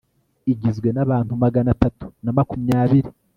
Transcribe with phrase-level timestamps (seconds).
[0.51, 3.09] igizwe n'abantu magana atatu na makumyabiri